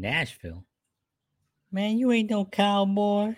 [0.00, 0.64] Nashville.
[1.70, 3.36] Man, you ain't no cowboy.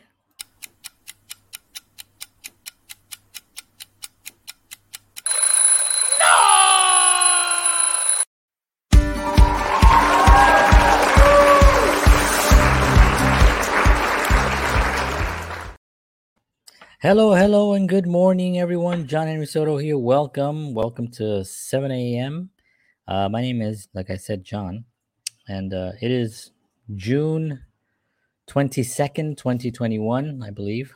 [17.01, 19.09] Hello, hello, and good morning, everyone.
[19.09, 19.99] John Henry Soto here.
[19.99, 22.51] Welcome, welcome to 7 a.m.
[23.09, 24.85] Uh, my name is, like I said, John,
[25.49, 26.51] and uh, it is
[26.95, 27.63] June
[28.49, 30.95] 22nd, 2021, I believe.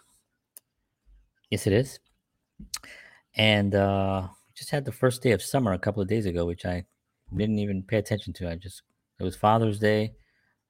[1.50, 1.98] Yes, it is.
[3.36, 6.64] And uh, just had the first day of summer a couple of days ago, which
[6.64, 6.84] I
[7.34, 8.50] didn't even pay attention to.
[8.50, 8.82] I just,
[9.18, 10.14] it was Father's Day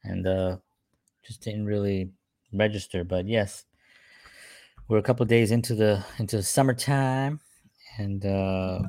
[0.03, 0.57] and uh,
[1.25, 2.11] just didn't really
[2.53, 3.05] register.
[3.05, 3.65] But yes,
[4.89, 7.41] we're a couple of days into the into the summertime
[7.99, 8.83] and uh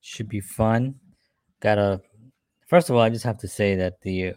[0.00, 0.94] should be fun
[1.60, 2.00] got a
[2.68, 4.34] first of all i just have to say that the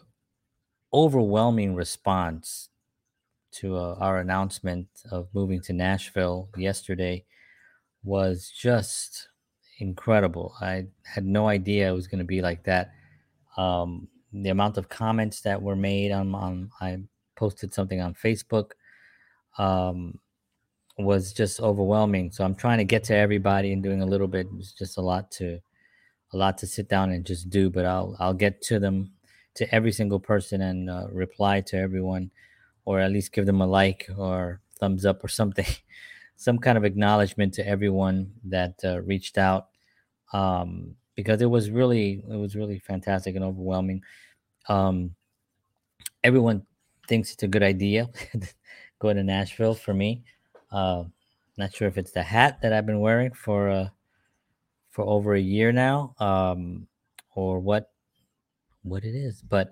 [0.94, 2.70] overwhelming response
[3.51, 7.23] to uh, our announcement of moving to nashville yesterday
[8.04, 9.27] was just
[9.79, 12.91] incredible i had no idea it was going to be like that
[13.57, 16.98] um the amount of comments that were made on, on i
[17.35, 18.71] posted something on facebook
[19.57, 20.20] um
[20.98, 22.32] was just overwhelming.
[22.32, 24.48] So I'm trying to get to everybody and doing a little bit.
[24.57, 25.60] It's just a lot to
[26.34, 29.12] a lot to sit down and just do, but I'll I'll get to them
[29.55, 32.32] to every single person and uh, reply to everyone
[32.85, 35.65] or at least give them a like or thumbs up or something
[36.41, 39.68] some kind of acknowledgement to everyone that uh, reached out
[40.34, 44.01] um, because it was really it was really fantastic and overwhelming.
[44.68, 45.13] Um,
[46.23, 46.63] everyone
[47.07, 48.10] thinks it's a good idea
[48.99, 50.23] going to nashville for me.
[50.71, 51.04] Uh,
[51.57, 53.90] not sure if it's the hat that I've been wearing for uh,
[54.92, 56.88] for over a year now, um,
[57.36, 57.92] or what
[58.84, 59.72] what it is, but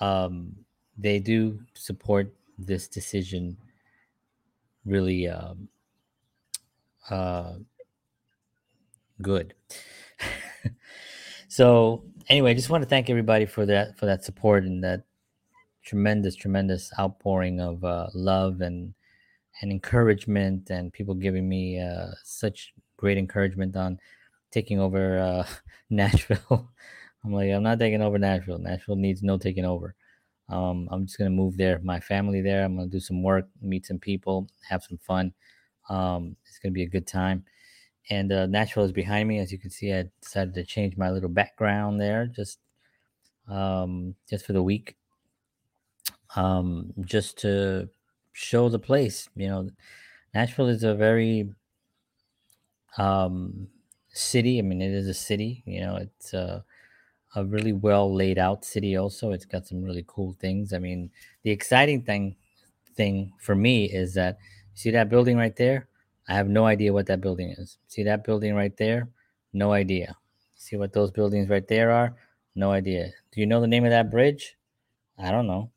[0.00, 0.54] um,
[0.98, 3.56] they do support this decision
[4.84, 5.68] really um,
[7.10, 7.54] uh,
[9.20, 9.54] good.
[11.48, 15.04] so anyway, I just want to thank everybody for that for that support and that
[15.84, 18.94] tremendous, tremendous outpouring of uh, love and
[19.60, 23.98] and encouragement and people giving me uh, such great encouragement on
[24.56, 25.46] taking over uh,
[25.90, 26.70] Nashville.
[27.22, 28.58] I'm like, I'm not taking over Nashville.
[28.58, 29.94] Nashville needs no taking over.
[30.48, 32.64] Um, I'm just gonna move there, my family there.
[32.64, 35.34] I'm gonna do some work, meet some people, have some fun.
[35.90, 37.44] Um, it's gonna be a good time.
[38.08, 39.92] And uh, Nashville is behind me, as you can see.
[39.92, 42.60] I decided to change my little background there, just
[43.48, 44.96] um, just for the week,
[46.34, 47.90] um, just to
[48.32, 49.28] show the place.
[49.34, 49.70] You know,
[50.32, 51.50] Nashville is a very
[52.96, 53.68] um,
[54.16, 54.58] city.
[54.58, 55.62] I mean, it is a city.
[55.66, 56.64] You know, it's a,
[57.34, 58.96] a really well laid out city.
[58.96, 60.72] Also, it's got some really cool things.
[60.72, 61.10] I mean,
[61.42, 62.36] the exciting thing
[62.94, 64.38] thing for me is that
[64.74, 65.88] see that building right there.
[66.28, 67.78] I have no idea what that building is.
[67.88, 69.08] See that building right there?
[69.52, 70.16] No idea.
[70.56, 72.16] See what those buildings right there are?
[72.54, 73.12] No idea.
[73.32, 74.56] Do you know the name of that bridge?
[75.18, 75.70] I don't know.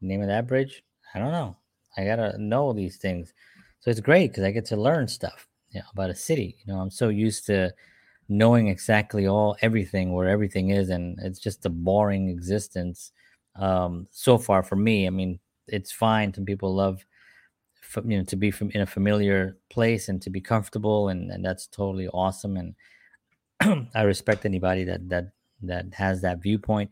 [0.00, 0.82] The name of that bridge?
[1.14, 1.56] I don't know.
[1.96, 3.34] I gotta know these things.
[3.80, 6.56] So it's great because I get to learn stuff you know, about a city.
[6.64, 7.74] You know, I'm so used to
[8.28, 13.12] knowing exactly all everything where everything is, and it's just a boring existence
[13.56, 15.06] um, so far for me.
[15.06, 16.34] I mean, it's fine.
[16.34, 17.06] Some people love,
[18.04, 21.44] you know, to be from in a familiar place and to be comfortable, and and
[21.44, 22.56] that's totally awesome.
[22.56, 22.74] And
[23.94, 26.90] I respect anybody that that that has that viewpoint.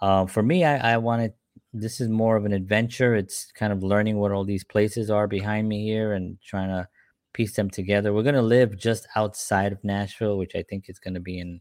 [0.00, 1.34] Uh, for me, I, I wanted
[1.72, 3.14] this is more of an adventure.
[3.16, 6.88] It's kind of learning what all these places are behind me here and trying to
[7.34, 8.14] piece them together.
[8.14, 11.38] We're going to live just outside of Nashville, which I think is going to be
[11.38, 11.60] in,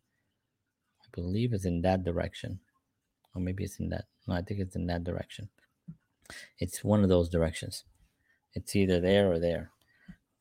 [1.01, 2.59] I believe is in that direction.
[3.35, 4.05] Or maybe it's in that.
[4.27, 5.49] No, I think it's in that direction.
[6.59, 7.83] It's one of those directions.
[8.53, 9.71] It's either there or there.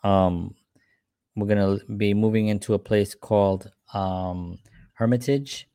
[0.04, 0.54] Um,
[1.34, 4.58] we're going to be moving into a place called um,
[4.92, 5.66] Hermitage.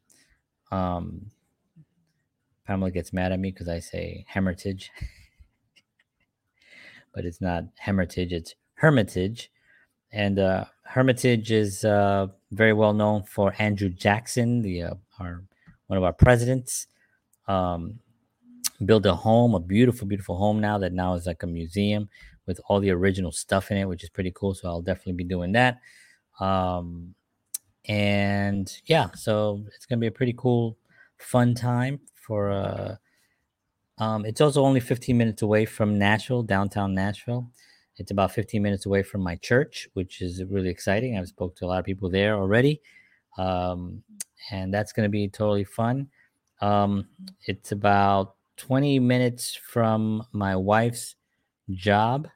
[0.72, 1.32] Um,
[2.66, 4.92] Pamela gets mad at me because I say Hermitage,
[7.14, 9.52] but it's not Hermitage, it's Hermitage.
[10.12, 15.44] And uh, Hermitage is uh, very well known for Andrew Jackson, the uh, our
[15.88, 16.88] one of our presidents.
[17.48, 18.00] Um,
[18.86, 22.10] built a home, a beautiful, beautiful home now that now is like a museum
[22.46, 24.54] with all the original stuff in it, which is pretty cool.
[24.54, 25.80] So I'll definitely be doing that.
[26.40, 27.16] Um,
[27.88, 30.78] and yeah, so it's gonna be a pretty cool,
[31.18, 32.96] fun time for uh
[33.98, 37.50] um it's also only 15 minutes away from Nashville, downtown Nashville.
[37.98, 41.18] It's about 15 minutes away from my church, which is really exciting.
[41.18, 42.82] I've spoke to a lot of people there already.
[43.38, 44.04] Um,
[44.52, 46.10] and that's going to be totally fun.
[46.62, 47.08] Um,
[47.46, 51.16] it's about 20 minutes from my wife's
[51.72, 52.28] job.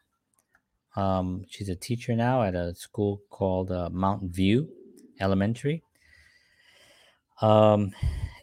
[0.96, 4.70] Um, she's a teacher now at a school called uh, Mountain View
[5.20, 5.84] Elementary.
[7.42, 7.94] Um,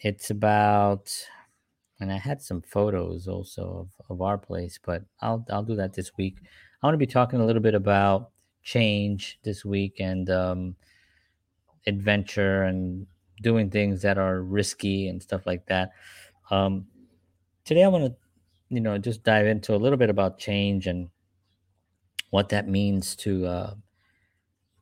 [0.02, 1.12] it's about,
[2.00, 5.94] and I had some photos also of, of our place, but I'll I'll do that
[5.94, 6.38] this week.
[6.82, 8.30] I want to be talking a little bit about
[8.62, 10.76] change this week and um,
[11.86, 13.06] adventure and
[13.42, 15.90] doing things that are risky and stuff like that.
[16.50, 16.86] Um,
[17.64, 18.14] today, I want to,
[18.68, 21.08] you know, just dive into a little bit about change and
[22.30, 23.74] what that means to uh,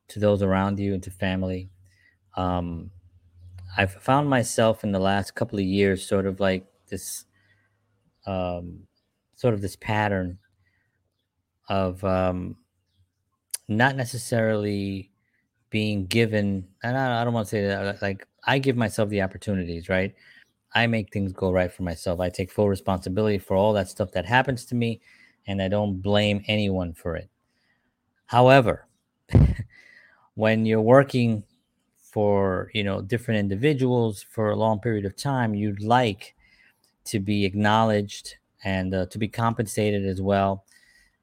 [0.09, 1.71] to those around you and to family.
[2.37, 2.91] Um,
[3.77, 7.25] I've found myself in the last couple of years, sort of like this,
[8.27, 8.87] um,
[9.35, 10.39] sort of this pattern
[11.69, 12.57] of um,
[13.69, 15.11] not necessarily
[15.71, 19.23] being given, and I, I don't want to say that like I give myself the
[19.23, 20.15] opportunities, right?
[20.75, 22.21] I make things go right for myself.
[22.21, 25.01] I take full responsibility for all that stuff that happens to me,
[25.47, 27.31] and I don't blame anyone for it.
[28.27, 28.87] However,
[30.35, 31.45] when you're working
[31.99, 36.35] for you know different individuals for a long period of time, you'd like
[37.05, 40.66] to be acknowledged and uh, to be compensated as well.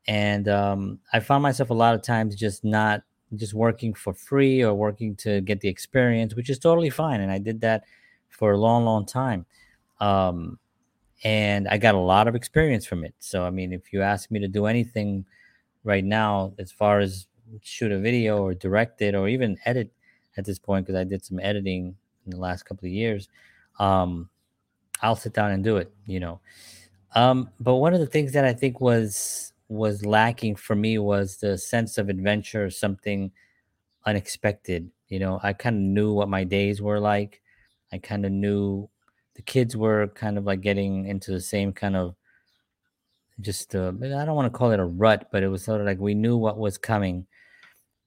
[0.08, 3.04] And um, I found myself a lot of times just not
[3.36, 7.22] just working for free or working to get the experience, which is totally fine.
[7.22, 7.84] And I did that
[8.30, 9.46] for a long, long time.
[10.00, 10.60] Um,
[11.24, 13.16] and I got a lot of experience from it.
[13.20, 15.26] So, I mean, if you ask me to do anything
[15.84, 17.28] right now, as far as
[17.62, 19.92] shoot a video or direct it or even edit
[20.36, 21.96] at this point, because I did some editing
[22.26, 23.30] in the last couple of years,
[23.80, 24.30] um,
[25.02, 26.42] I'll sit down and do it, you know.
[27.16, 31.38] Um, but one of the things that I think was was lacking for me was
[31.38, 33.32] the sense of adventure, something
[34.06, 34.90] unexpected.
[35.08, 37.42] You know, I kind of knew what my days were like.
[37.92, 38.90] I kind of knew
[39.36, 42.16] the kids were kind of like getting into the same kind of
[43.40, 45.88] just uh, I don't want to call it a rut, but it was sort of
[45.88, 47.26] like we knew what was coming.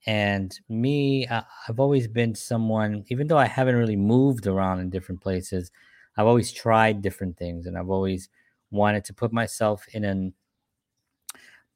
[0.06, 4.90] And me, I, I've always been someone, even though I haven't really moved around in
[4.90, 5.72] different places,
[6.16, 8.28] I've always tried different things, and I've always
[8.70, 10.32] wanted to put myself in an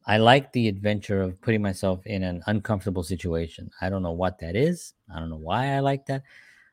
[0.07, 3.71] I like the adventure of putting myself in an uncomfortable situation.
[3.81, 4.95] I don't know what that is.
[5.15, 6.23] I don't know why I like that.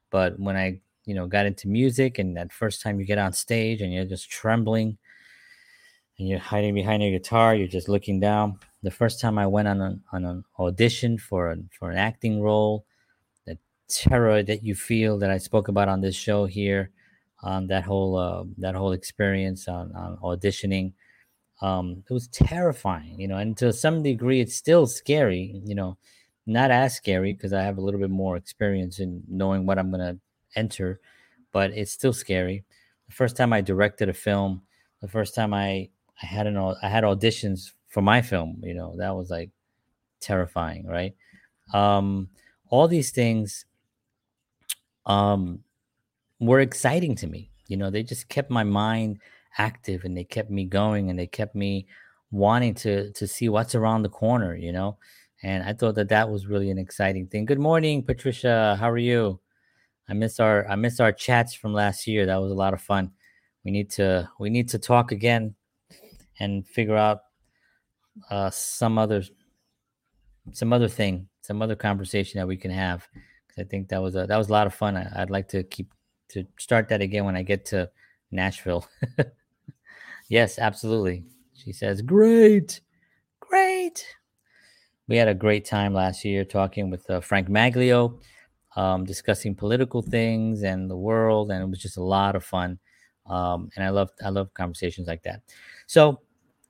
[0.10, 3.34] But when I, you know, got into music and that first time you get on
[3.34, 4.98] stage and you're just trembling
[6.18, 8.60] and you're hiding behind your guitar, you're just looking down.
[8.82, 12.42] The first time I went on an, on an audition for an, for an acting
[12.42, 12.86] role,
[13.46, 13.58] the
[13.90, 16.92] terror that you feel that I spoke about on this show here,
[17.44, 20.94] on that whole uh, that whole experience on, on auditioning
[21.62, 25.98] um, it was terrifying, you know, and to some degree, it's still scary, you know,
[26.46, 29.92] not as scary because I have a little bit more experience in knowing what I'm
[29.92, 30.20] going to
[30.56, 31.00] enter,
[31.52, 32.64] but it's still scary.
[33.08, 34.62] The first time I directed a film,
[35.02, 35.90] the first time I,
[36.22, 39.50] I had an, I had auditions for my film, you know, that was like
[40.20, 41.16] terrifying, right?
[41.74, 42.30] Um,
[42.70, 43.66] all these things,
[45.06, 45.64] um,
[46.40, 47.50] were exciting to me.
[47.68, 49.20] You know, they just kept my mind
[49.58, 51.88] active and they kept me going and they kept me
[52.32, 54.98] wanting to to see what's around the corner you know?
[55.44, 57.46] And i thought that that was really an exciting thing.
[57.46, 58.78] Good morning patricia.
[58.80, 59.40] How are you?
[60.10, 62.26] I miss our i miss our chats from last year.
[62.26, 63.12] That was a lot of fun.
[63.64, 65.56] We need to we need to talk again
[66.40, 67.22] and figure out
[68.30, 69.24] uh some other
[70.52, 73.08] some other thing some other conversation that we can have
[73.48, 74.98] because i think that was a that was a lot of fun.
[74.98, 75.94] I, i'd like to keep
[76.30, 77.90] to start that again when i get to
[78.32, 78.88] nashville
[80.30, 81.24] Yes, absolutely.
[81.54, 82.82] She says, Great,
[83.42, 84.06] great.
[85.08, 88.20] We had a great time last year talking with uh, Frank Maglio,
[88.76, 92.80] um, discussing political things and the world, and it was just a lot of fun.
[93.26, 95.42] Um, and I love I love conversations like that.
[95.88, 96.22] So,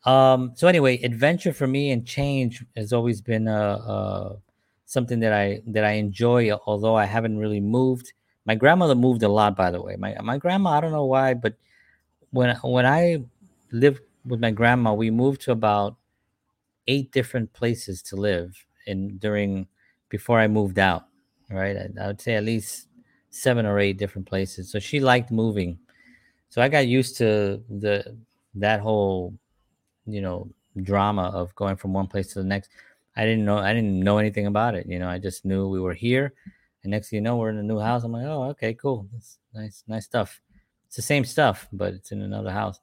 [0.05, 4.35] um, so anyway, adventure for me and change has always been uh, uh,
[4.85, 6.51] something that I that I enjoy.
[6.67, 8.13] Although I haven't really moved.
[8.45, 9.95] My grandmother moved a lot, by the way.
[9.97, 11.55] My my grandma, I don't know why, but
[12.31, 13.23] when when I
[13.71, 15.95] lived with my grandma, we moved to about
[16.88, 19.67] eight different places to live in during
[20.09, 21.05] before I moved out.
[21.50, 22.88] Right, I, I would say at least
[23.29, 24.69] seven or eight different places.
[24.69, 25.79] So she liked moving.
[26.50, 28.17] So I got used to the
[28.55, 29.33] that whole,
[30.05, 30.50] you know,
[30.83, 32.69] drama of going from one place to the next.
[33.15, 34.88] I didn't know I didn't know anything about it.
[34.88, 36.33] You know, I just knew we were here.
[36.83, 38.03] And next thing you know, we're in a new house.
[38.03, 39.07] I'm like, oh, okay, cool.
[39.13, 40.41] That's nice, nice stuff.
[40.86, 42.79] It's the same stuff, but it's in another house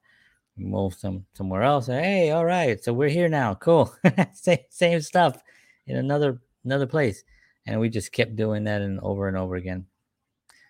[0.56, 1.86] move some somewhere else.
[1.86, 3.54] Hey, all right, so we're here now.
[3.54, 3.94] Cool,
[4.32, 5.42] same same stuff
[5.86, 7.24] in another another place,
[7.66, 9.86] and we just kept doing that and over and over again.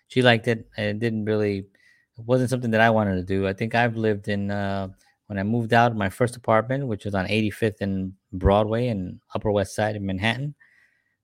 [0.07, 0.67] She liked it.
[0.77, 1.65] It didn't really
[2.17, 3.47] it wasn't something that I wanted to do.
[3.47, 4.87] I think I've lived in uh,
[5.27, 9.51] when I moved out my first apartment, which was on 85th and Broadway in Upper
[9.51, 10.55] West Side of Manhattan.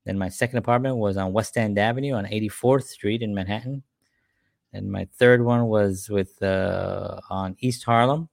[0.05, 3.83] Then my second apartment was on West End Avenue on 84th Street in Manhattan.
[4.73, 8.29] And my third one was with uh, on East Harlem.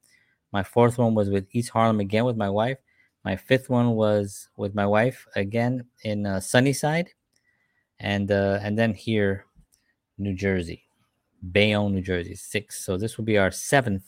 [0.53, 2.79] My fourth one was with East Harlem again with my wife.
[3.25, 7.11] My fifth one was with my wife again in uh, Sunnyside,
[8.01, 9.45] and uh, and then here,
[10.17, 10.85] New Jersey,
[11.53, 12.85] Bayonne, New Jersey, six.
[12.85, 14.05] So this will be our seventh,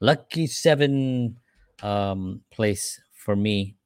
[0.00, 1.36] lucky seven
[1.82, 3.76] um, place for me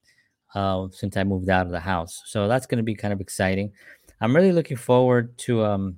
[0.54, 2.22] uh, since I moved out of the house.
[2.26, 3.72] So that's going to be kind of exciting.
[4.20, 5.96] I'm really looking forward to um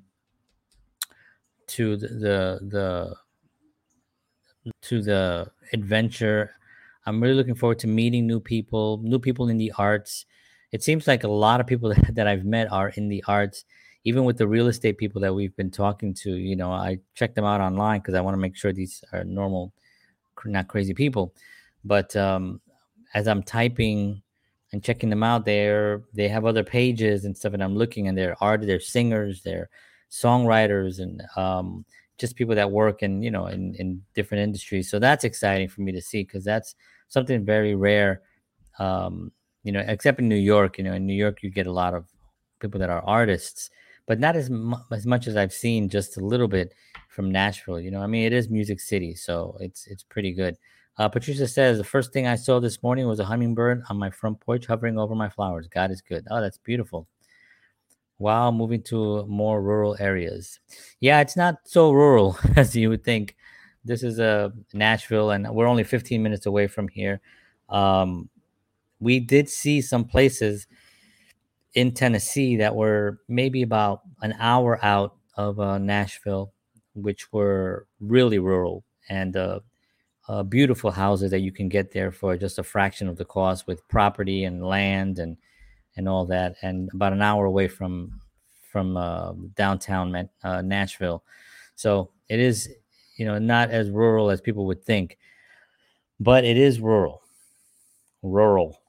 [1.69, 3.17] to the the, the
[4.83, 6.55] to the adventure.
[7.07, 10.27] I'm really looking forward to meeting new people, new people in the arts.
[10.73, 13.65] It seems like a lot of people that, I've met are in the arts,
[14.05, 16.33] even with the real estate people that we've been talking to.
[16.33, 19.25] You know, I check them out online because I want to make sure these are
[19.25, 19.73] normal,
[20.45, 21.35] not crazy people.
[21.85, 22.61] But um,
[23.15, 24.23] as I'm typing
[24.73, 28.17] and checking them out, there they have other pages and stuff, and I'm looking, and
[28.17, 29.69] they're art, they're singers, they're
[30.11, 31.85] songwriters, and um,
[32.21, 34.91] just people that work in you know in, in different industries.
[34.91, 36.75] So that's exciting for me to see because that's
[37.09, 38.23] something very rare
[38.79, 41.73] um, you know except in new york you know in new york you get a
[41.73, 42.07] lot of
[42.61, 43.71] people that are artists
[44.07, 46.73] but not as, mu- as much as i've seen just a little bit
[47.09, 50.57] from nashville you know i mean it is music city so it's it's pretty good.
[50.99, 54.11] Uh, patricia says the first thing i saw this morning was a hummingbird on my
[54.11, 55.69] front porch hovering over my flowers.
[55.69, 56.27] God is good.
[56.31, 57.07] Oh that's beautiful
[58.21, 60.61] while moving to more rural areas.
[61.01, 63.35] Yeah, it's not so rural as you would think.
[63.83, 67.23] This is a uh, Nashville, and we're only 15 minutes away from here.
[67.71, 68.29] Um,
[69.01, 70.67] we did see some places
[71.73, 76.53] in Tennessee that were maybe about an hour out of uh, Nashville,
[76.95, 79.61] which were really rural and uh,
[80.29, 83.67] uh, beautiful houses that you can get there for just a fraction of the cost
[83.67, 85.39] with property and land and
[86.01, 88.21] and all that, and about an hour away from
[88.73, 91.23] from uh, downtown uh, Nashville.
[91.77, 92.69] So it is,
[93.17, 95.19] you know, not as rural as people would think,
[96.19, 97.21] but it is rural.
[98.23, 98.81] Rural,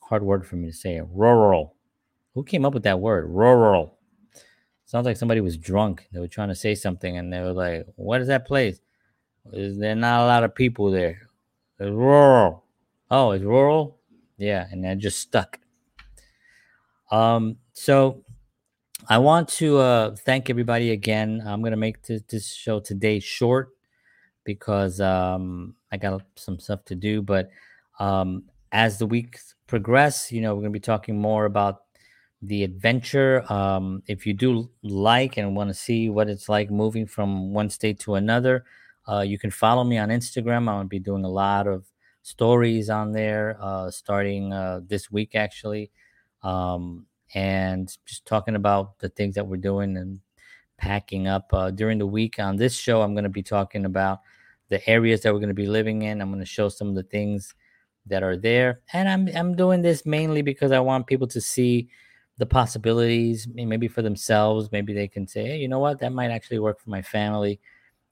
[0.00, 1.00] hard word for me to say.
[1.00, 1.74] Rural.
[2.34, 3.26] Who came up with that word?
[3.28, 3.96] Rural.
[4.84, 6.08] Sounds like somebody was drunk.
[6.12, 8.80] They were trying to say something, and they were like, "What is that place?
[9.52, 11.28] Is there not a lot of people there?"
[11.78, 12.64] It's rural.
[13.10, 13.98] Oh, it's rural.
[14.36, 15.60] Yeah, and that just stuck.
[17.10, 18.24] Um, so
[19.08, 21.42] I want to uh, thank everybody again.
[21.46, 23.70] I'm going to make this, this, show today short
[24.44, 27.22] because um, I got some stuff to do.
[27.22, 27.50] But
[28.00, 31.82] um, as the weeks progress, you know, we're going to be talking more about
[32.42, 33.44] the adventure.
[33.52, 37.70] Um, if you do like and want to see what it's like moving from one
[37.70, 38.64] state to another,
[39.08, 40.66] uh, you can follow me on Instagram.
[40.80, 41.84] To be doing a lot of
[42.22, 45.90] stories on there uh, starting uh, this week, actually.
[46.46, 50.20] Um, and just talking about the things that we're doing and
[50.78, 52.38] packing up uh, during the week.
[52.38, 54.20] On this show, I'm going to be talking about
[54.68, 56.20] the areas that we're going to be living in.
[56.20, 57.54] I'm going to show some of the things
[58.06, 61.88] that are there, and I'm I'm doing this mainly because I want people to see
[62.38, 64.70] the possibilities, maybe for themselves.
[64.70, 67.60] Maybe they can say, hey, you know what, that might actually work for my family,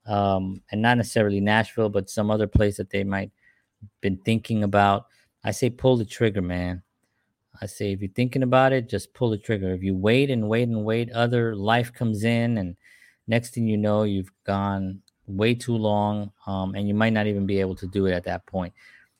[0.06, 3.30] um, and not necessarily Nashville, but some other place that they might
[4.00, 5.06] been thinking about.
[5.44, 6.82] I say pull the trigger, man.
[7.60, 9.72] I say if you're thinking about it, just pull the trigger.
[9.72, 12.76] If you wait and wait and wait, other life comes in, and
[13.26, 17.46] next thing you know, you've gone way too long, um, and you might not even
[17.46, 18.72] be able to do it at that point.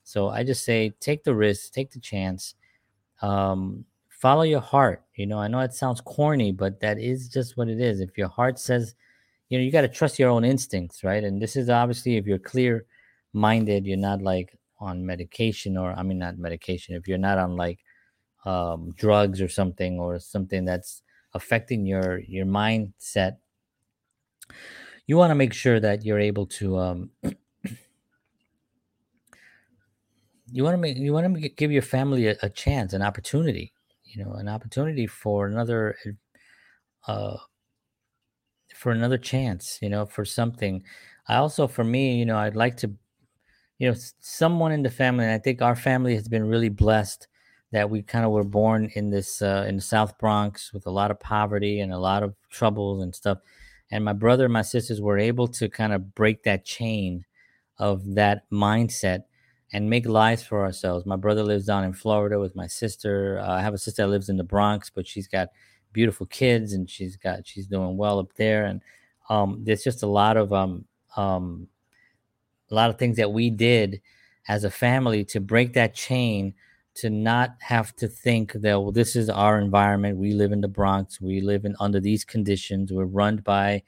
[0.03, 2.55] So I just say take the risk, take the chance,
[3.23, 5.03] um, follow your heart.
[5.15, 8.01] You know, I know it sounds corny, but that is just what it is.
[8.01, 8.95] If your heart says,
[9.49, 11.23] you know, you got to trust your own instincts, right?
[11.23, 12.87] And this is obviously if you're clear
[13.33, 17.57] minded, you're not like on medication, or I mean, not medication, if you're not on
[17.57, 17.79] like
[18.45, 23.37] um, drugs or something or something that's affecting your your mindset
[25.07, 27.11] you want to make sure that you're able to um,
[30.53, 33.73] you want to make you want to give your family a, a, chance an opportunity
[34.05, 35.97] you know an opportunity for another
[37.09, 37.37] uh
[38.75, 40.83] for another chance you know for something.
[41.27, 42.93] I also for me you know i'd like to
[43.79, 47.29] you know someone in the family and i think our family has been really blessed
[47.75, 50.93] that we kind of were born in this uh, in the South Bronx with a
[50.93, 53.39] lot of poverty and a lot of troubles and stuff.
[53.91, 57.25] And my brother and my sisters were able to kind of break that chain
[57.79, 59.25] of that mindset
[59.73, 61.05] and make lives for ourselves.
[61.05, 63.41] My brother lives down in Florida with my sister.
[63.41, 65.49] Uh, I have a sister that lives in the Bronx, but she's got
[65.93, 68.67] beautiful kids and she's got she's doing well up there.
[68.67, 68.83] And
[69.29, 70.85] um, there's just a lot of um,
[71.17, 71.67] um,
[72.71, 74.01] a lot of things that we did
[74.47, 76.55] as a family to break that chain
[76.95, 80.19] to not have to think that well this is our environment.
[80.19, 81.21] We live in the bronx.
[81.21, 82.93] We live in under these conditions.
[82.93, 83.83] We're run by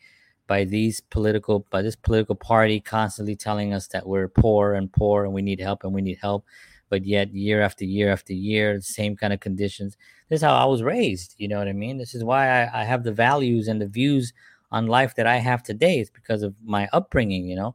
[0.46, 5.24] by these political by this political party constantly telling us that we're poor and poor
[5.24, 6.44] and we need help and we need help.
[6.88, 9.96] But yet year after year after year the same kind of conditions.
[10.28, 11.98] This is how i was raised you know what i mean?
[11.98, 14.32] This is why i, I have the values and the views
[14.72, 16.00] on life that i have today.
[16.00, 17.74] It's because of my upbringing you know?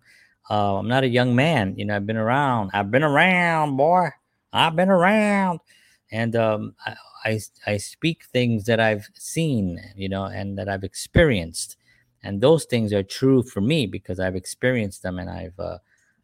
[0.49, 1.95] Uh, i'm not a young man you know?
[1.95, 4.09] I've been around i've been around boy
[4.53, 5.59] i've been around
[6.11, 10.83] and um, I, I, I speak things that i've seen you know and that i've
[10.83, 11.77] experienced
[12.23, 15.79] and those things are true for me because I've experienced them and I've uh,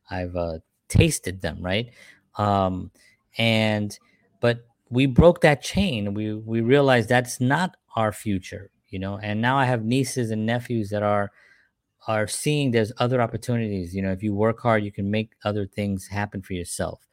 [0.10, 1.90] I've uh, tasted them, right?
[2.38, 2.92] Um,
[3.38, 3.98] and
[4.40, 6.14] but we broke that chain.
[6.14, 9.18] We we realized that's not our future, you know.
[9.18, 11.32] And now I have nieces and nephews that are
[12.08, 13.96] are seeing there's other opportunities.
[13.96, 17.07] You know, if you work hard, you can make other things happen for yourself.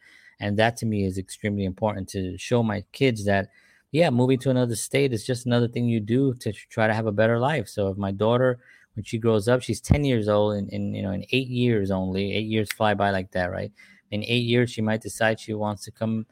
[0.44, 3.48] And that to me is extremely important to show my kids that
[3.92, 7.06] yeah, moving to another state is just another thing you do to try to have
[7.06, 7.66] a better life.
[7.66, 8.58] So if my daughter,
[8.94, 11.90] when she grows up, she's 10 years old and in, you know, in eight years
[11.90, 13.72] only, eight years fly by like that, right?
[14.10, 16.26] In eight years, she might decide she wants to come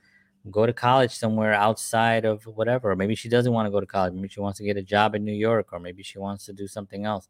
[0.50, 2.94] go to college somewhere outside of whatever.
[2.96, 4.12] maybe she doesn't want to go to college.
[4.12, 6.52] Maybe she wants to get a job in New York, or maybe she wants to
[6.52, 7.28] do something else.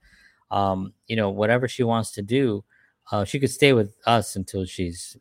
[0.50, 2.64] Um, you know, whatever she wants to do,
[3.12, 5.16] uh, she could stay with us until she's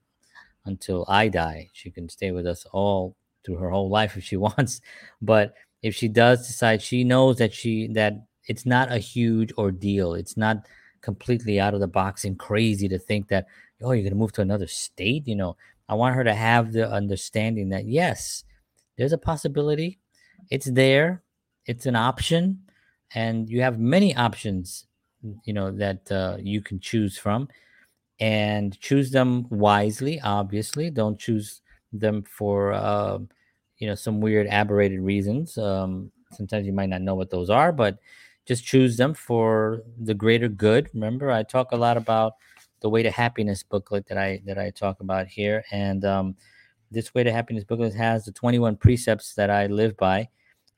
[0.66, 1.70] until I die.
[1.74, 3.16] She can stay with us all
[3.46, 4.82] through her whole life if she wants.
[5.22, 10.14] But if she does decide, she knows that she that it's not a huge ordeal.
[10.14, 10.68] It's not
[11.02, 13.48] completely out of the box and crazy to think that
[13.82, 15.28] oh you're gonna move to another state.
[15.28, 15.58] You know,
[15.90, 18.44] I want her to have the understanding that yes,
[18.98, 20.00] there's a possibility.
[20.50, 21.24] It's there.
[21.66, 22.64] It's an option,
[23.14, 24.86] and you have many options.
[25.44, 27.48] You know that uh, you can choose from,
[28.22, 30.22] and choose them wisely.
[30.22, 31.62] Obviously, don't choose
[31.92, 33.18] them for uh,
[33.80, 35.58] you know some weird aberrated reasons.
[35.58, 37.98] Um, sometimes you might not know what those are, but
[38.46, 40.90] just choose them for the greater good.
[40.94, 42.34] Remember, I talk a lot about
[42.82, 46.36] the way to happiness booklet that I that I talk about here, and um,
[46.92, 50.30] this way to happiness booklet has the 21 precepts that I live by,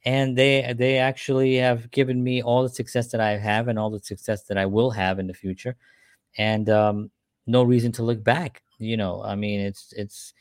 [0.06, 3.90] and they they actually have given me all the success that I have and all
[3.90, 5.76] the success that I will have in the future,
[6.38, 7.12] and um,
[7.46, 8.64] no reason to look back.
[8.80, 10.34] You know, I mean, it's it's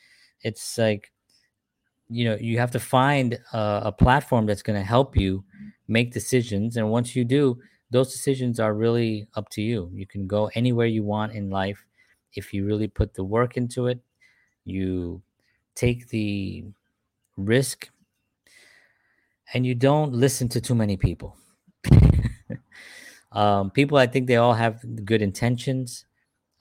[0.42, 1.10] it's like
[2.08, 5.44] you know you have to find a, a platform that's going to help you
[5.88, 7.58] make decisions and once you do
[7.90, 11.84] those decisions are really up to you you can go anywhere you want in life
[12.34, 14.00] if you really put the work into it
[14.64, 15.22] you
[15.74, 16.64] take the
[17.36, 17.90] risk
[19.54, 21.36] and you don't listen to too many people
[23.32, 26.04] um, people i think they all have good intentions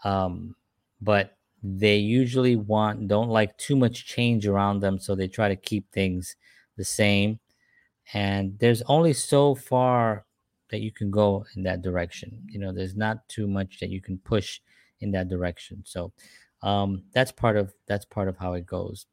[0.04, 0.56] um,
[1.02, 5.56] but they usually want don't like too much change around them so they try to
[5.56, 6.36] keep things
[6.78, 7.40] the same.
[8.14, 10.26] And there's only so far
[10.72, 12.42] that you can go in that direction.
[12.48, 14.60] You know there's not too much that you can push
[15.02, 15.84] in that direction.
[15.86, 16.12] So
[16.64, 19.06] um, that's part of that's part of how it goes.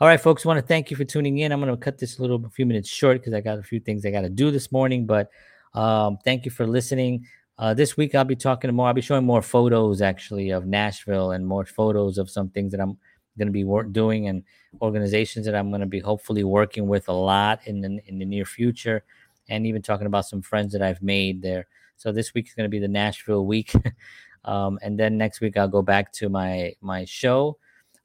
[0.00, 1.52] All right folks want to thank you for tuning in.
[1.52, 3.62] I'm going to cut this a little a few minutes short because i got a
[3.62, 5.30] few things i got to do this morning but
[5.74, 7.26] um, thank you for listening
[7.58, 8.88] uh, this week I'll be talking more.
[8.88, 12.80] I'll be showing more photos actually of Nashville and more photos of some things that
[12.80, 12.98] I'm
[13.38, 14.42] going to be work, doing and
[14.80, 18.24] organizations that I'm going to be hopefully working with a lot in the in the
[18.24, 19.04] near future,
[19.48, 21.66] and even talking about some friends that I've made there.
[21.96, 23.72] So this week is going to be the Nashville week,
[24.44, 27.58] um, and then next week I'll go back to my my show.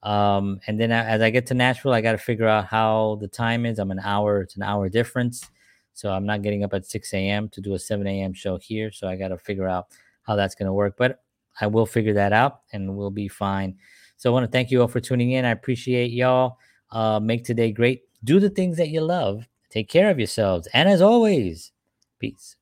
[0.04, 3.28] Um, and then as I get to Nashville, I got to figure out how the
[3.28, 3.80] time is.
[3.80, 5.44] I'm an hour; it's an hour difference.
[6.00, 7.50] So I'm not getting up at 6 a.m.
[7.50, 8.32] to do a 7 a.m.
[8.32, 8.90] show here.
[8.90, 9.88] So I got to figure out
[10.24, 10.96] how that's going to work.
[10.98, 11.22] But
[11.60, 13.78] I will figure that out and we'll be fine.
[14.16, 15.44] So I want to thank you all for tuning in.
[15.44, 16.58] I appreciate y'all.
[16.90, 18.04] Uh, make today great.
[18.24, 19.46] Do the things that you love.
[19.70, 20.70] Take care of yourselves.
[20.74, 21.74] And as always,
[22.18, 22.56] peace.